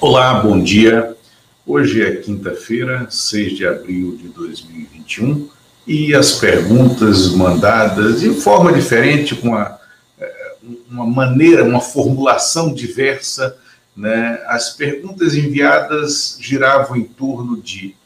[0.00, 1.16] Olá, bom dia.
[1.66, 5.48] Hoje é quinta-feira, 6 de abril de 2021,
[5.84, 9.76] e as perguntas mandadas de forma diferente, com uma,
[10.20, 10.54] eh,
[10.88, 13.58] uma maneira, uma formulação diversa,
[13.96, 14.40] né?
[14.46, 17.96] as perguntas enviadas giravam em torno de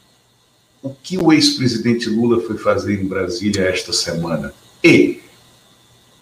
[0.81, 4.51] o que o ex-presidente Lula foi fazer em Brasília esta semana.
[4.83, 5.21] E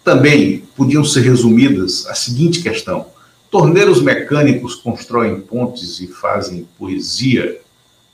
[0.04, 3.06] também podiam ser resumidas a seguinte questão
[3.52, 7.60] Torneiros mecânicos constroem pontes e fazem poesia.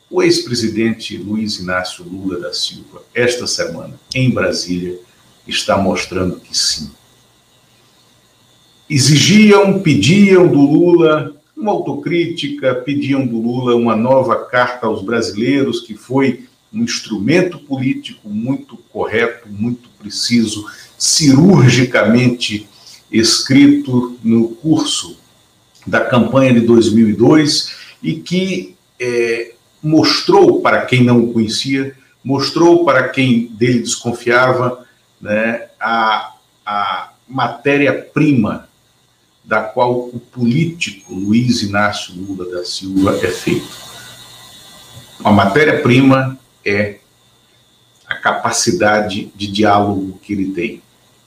[0.09, 4.97] O ex-presidente Luiz Inácio Lula da Silva, esta semana, em Brasília,
[5.47, 6.89] está mostrando que sim.
[8.89, 15.93] Exigiam, pediam do Lula uma autocrítica, pediam do Lula uma nova carta aos brasileiros, que
[15.93, 20.65] foi um instrumento político muito correto, muito preciso,
[20.97, 22.67] cirurgicamente
[23.11, 25.26] escrito no curso
[25.87, 33.07] da campanha de 2002 e que é, mostrou para quem não o conhecia, mostrou para
[33.07, 34.85] quem dele desconfiava,
[35.19, 36.33] né, a,
[36.65, 38.67] a matéria-prima
[39.43, 43.87] da qual o político Luiz Inácio Lula da Silva é feito.
[45.23, 46.97] A matéria-prima é
[48.05, 50.81] a capacidade de diálogo que ele tem.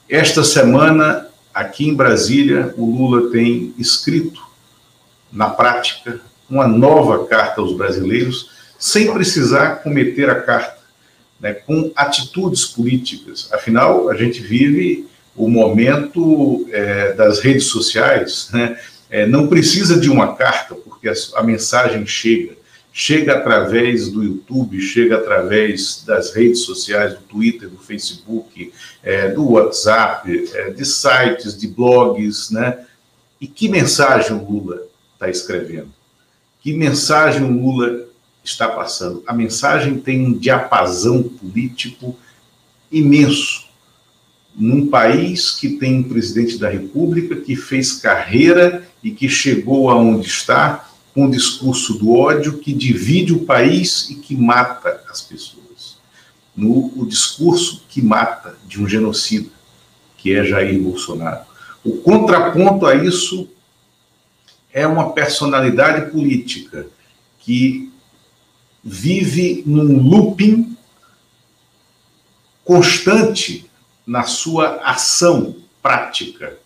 [0.07, 4.50] Esta semana, aqui em Brasília, o Lula tem escrito
[5.31, 10.81] na prática, uma nova carta aos brasileiros, sem precisar cometer a carta,
[11.39, 13.47] né, com atitudes políticas.
[13.53, 18.77] Afinal, a gente vive o momento é, das redes sociais, né,
[19.09, 22.59] é, não precisa de uma carta, porque a, a, mensagem chega.
[22.93, 29.51] Chega através do YouTube, chega através das redes sociais, do Twitter, do Facebook, é, do
[29.51, 32.79] WhatsApp, é, de sites, de blogs, né?
[33.39, 34.90] E que mensagem Lula
[35.21, 35.93] está escrevendo.
[36.61, 38.07] Que mensagem o Lula
[38.43, 39.23] está passando?
[39.27, 42.17] A mensagem tem um diapasão político
[42.91, 43.69] imenso.
[44.55, 50.27] Num país que tem um presidente da República que fez carreira e que chegou aonde
[50.27, 55.97] está com um discurso do ódio que divide o país e que mata as pessoas.
[56.55, 59.49] No o discurso que mata de um genocida,
[60.17, 61.45] que é Jair Bolsonaro.
[61.83, 63.47] O contraponto a isso
[64.73, 66.87] é uma personalidade política
[67.39, 67.91] que
[68.83, 70.75] vive num looping
[72.63, 73.69] constante
[74.05, 76.57] na sua ação prática.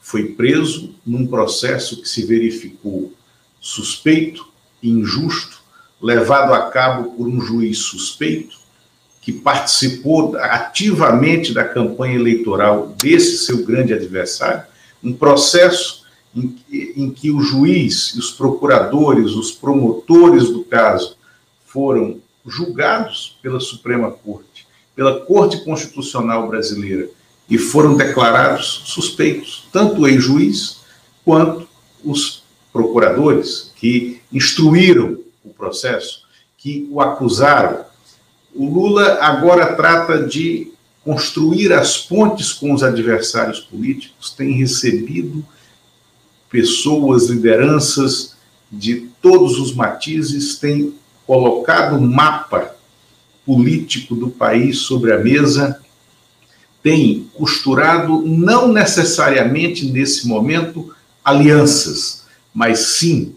[0.00, 3.12] Foi preso num processo que se verificou
[3.60, 4.48] suspeito,
[4.82, 5.58] injusto,
[6.00, 8.56] levado a cabo por um juiz suspeito,
[9.20, 14.62] que participou ativamente da campanha eleitoral desse seu grande adversário,
[15.02, 15.97] um processo
[16.38, 16.56] em,
[16.96, 21.16] em que o juiz, os procuradores, os promotores do caso
[21.66, 27.08] foram julgados pela Suprema Corte, pela Corte Constitucional Brasileira
[27.48, 30.80] e foram declarados suspeitos, tanto o ex-juiz
[31.24, 31.68] quanto
[32.04, 36.22] os procuradores que instruíram o processo,
[36.56, 37.84] que o acusaram.
[38.54, 40.72] O Lula agora trata de
[41.04, 45.44] construir as pontes com os adversários políticos, tem recebido
[46.50, 48.36] pessoas, lideranças
[48.70, 50.94] de todos os matizes têm
[51.26, 52.74] colocado o mapa
[53.44, 55.80] político do país sobre a mesa,
[56.82, 60.94] têm costurado, não necessariamente nesse momento,
[61.24, 63.34] alianças, mas sim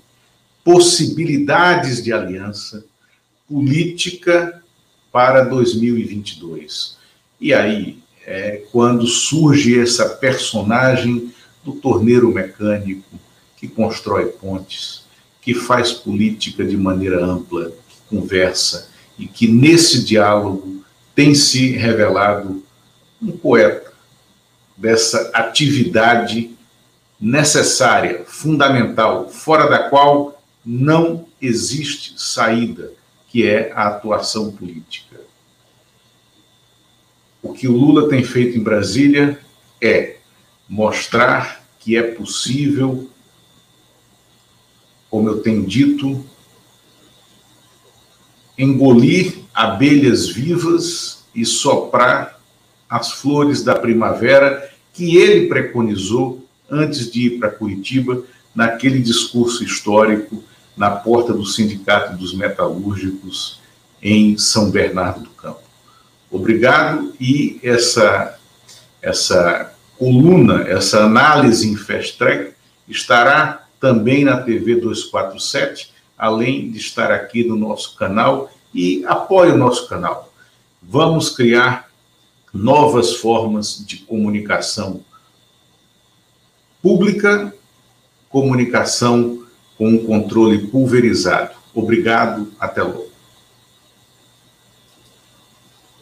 [0.63, 2.85] possibilidades de aliança
[3.47, 4.61] política
[5.11, 6.97] para 2022.
[7.39, 11.33] E aí é quando surge essa personagem
[11.63, 13.19] do torneiro mecânico
[13.57, 15.03] que constrói pontes,
[15.41, 20.83] que faz política de maneira ampla, que conversa e que nesse diálogo
[21.13, 22.63] tem se revelado
[23.21, 23.91] um poeta
[24.75, 26.51] dessa atividade
[27.19, 32.91] necessária, fundamental, fora da qual não existe saída,
[33.29, 35.21] que é a atuação política.
[37.43, 39.39] O que o Lula tem feito em Brasília
[39.79, 40.17] é
[40.71, 43.09] mostrar que é possível,
[45.09, 46.23] como eu tenho dito,
[48.57, 52.39] engolir abelhas vivas e soprar
[52.89, 58.23] as flores da primavera que ele preconizou antes de ir para Curitiba,
[58.55, 60.41] naquele discurso histórico
[60.77, 63.59] na porta do Sindicato dos Metalúrgicos
[64.01, 65.63] em São Bernardo do Campo.
[66.29, 68.37] Obrigado e essa
[69.01, 72.53] essa coluna, essa análise em Fast Track,
[72.87, 79.57] estará também na TV 247, além de estar aqui no nosso canal e apoie o
[79.57, 80.33] nosso canal.
[80.81, 81.87] Vamos criar
[82.51, 85.01] novas formas de comunicação
[86.81, 87.53] pública,
[88.27, 89.43] comunicação
[89.77, 91.51] com controle pulverizado.
[91.75, 93.10] Obrigado, até logo.